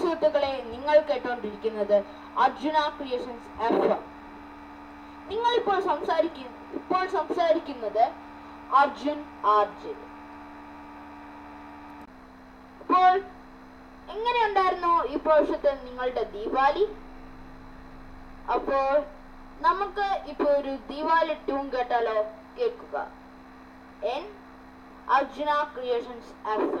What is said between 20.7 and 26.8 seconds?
Deepavali tune കേട്ടാലോ? കേൾക്കുക. N Arjuna creations F.